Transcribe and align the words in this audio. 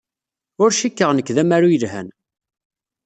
Ur 0.63 0.69
cikkeɣ 0.79 1.09
nekk 1.13 1.29
d 1.35 1.37
amaru 1.43 1.69
yelhan. 1.71 2.07